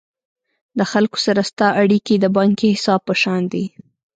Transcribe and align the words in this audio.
د 0.77 0.79
خلکو 0.91 1.17
سره 1.25 1.41
ستا 1.49 1.67
اړیکي 1.83 2.15
د 2.19 2.25
بانکي 2.37 2.67
حساب 2.75 3.01
په 3.07 3.13
شان 3.21 3.41
دي. 3.53 3.65